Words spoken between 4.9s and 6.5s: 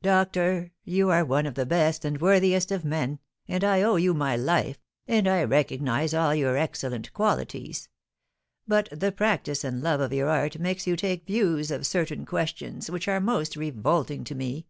and I recognise all